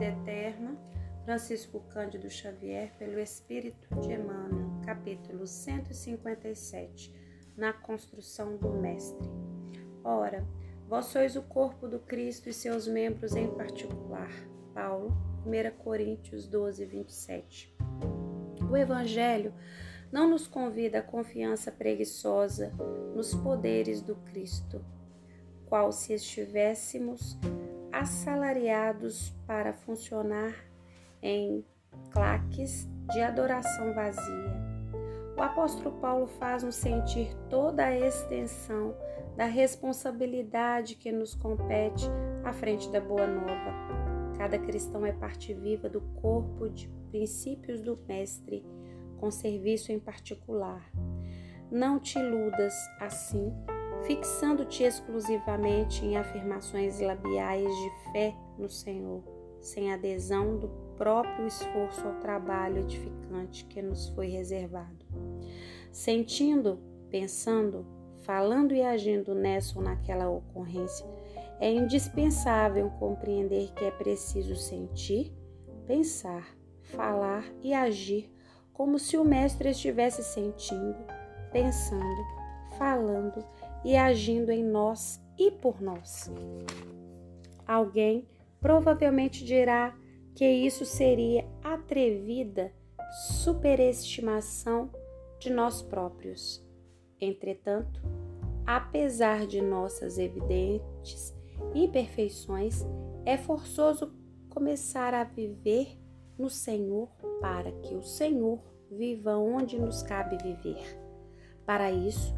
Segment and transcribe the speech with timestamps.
[0.00, 0.78] vida eterna,
[1.26, 7.14] Francisco Cândido Xavier, pelo Espírito de Emmanuel, capítulo 157,
[7.54, 9.28] na construção do Mestre.
[10.02, 10.42] Ora,
[10.88, 14.30] vós sois o corpo do Cristo e seus membros em particular.
[14.72, 15.14] Paulo,
[15.44, 17.76] 1 Coríntios 12, 27.
[18.70, 19.52] O Evangelho
[20.10, 22.72] não nos convida à confiança preguiçosa
[23.14, 24.82] nos poderes do Cristo,
[25.66, 27.38] qual se estivéssemos
[28.00, 30.54] assalariados para funcionar
[31.22, 31.62] em
[32.10, 34.70] claques de adoração vazia.
[35.36, 38.94] O apóstolo Paulo faz-nos sentir toda a extensão
[39.36, 42.06] da responsabilidade que nos compete
[42.42, 44.34] à frente da Boa Nova.
[44.38, 48.64] Cada cristão é parte viva do corpo de princípios do Mestre,
[49.18, 50.90] com serviço em particular.
[51.70, 53.52] Não te iludas assim
[54.06, 59.22] fixando-te exclusivamente em afirmações labiais de fé no Senhor,
[59.60, 65.04] sem adesão do próprio esforço ao trabalho edificante que nos foi reservado.
[65.92, 66.78] Sentindo,
[67.10, 67.86] pensando,
[68.22, 71.06] falando e agindo nessa ou naquela ocorrência,
[71.58, 75.34] é indispensável compreender que é preciso sentir,
[75.86, 76.48] pensar,
[76.82, 78.32] falar e agir
[78.72, 80.96] como se o Mestre estivesse sentindo,
[81.52, 82.22] pensando,
[82.78, 83.44] falando
[83.84, 86.30] e agindo em nós e por nós.
[87.66, 88.28] Alguém
[88.60, 89.96] provavelmente dirá
[90.34, 92.72] que isso seria atrevida
[93.42, 94.90] superestimação
[95.38, 96.64] de nós próprios.
[97.20, 98.02] Entretanto,
[98.66, 101.34] apesar de nossas evidentes
[101.74, 102.84] imperfeições,
[103.24, 104.14] é forçoso
[104.48, 105.98] começar a viver
[106.38, 107.08] no Senhor
[107.40, 110.98] para que o Senhor viva onde nos cabe viver.
[111.66, 112.34] Para isso,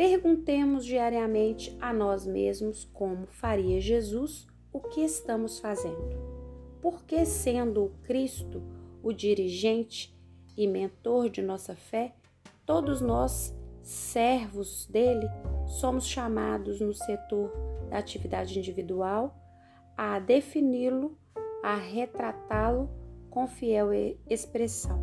[0.00, 6.16] Perguntemos diariamente a nós mesmos como faria Jesus o que estamos fazendo.
[6.80, 8.62] Porque, sendo o Cristo
[9.02, 10.18] o dirigente
[10.56, 12.14] e mentor de nossa fé,
[12.64, 15.28] todos nós, servos dele,
[15.66, 17.52] somos chamados no setor
[17.90, 19.36] da atividade individual
[19.98, 21.14] a defini-lo,
[21.62, 22.88] a retratá-lo
[23.28, 23.90] com fiel
[24.26, 24.98] expressão,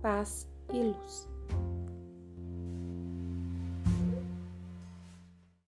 [0.00, 1.31] paz e luz.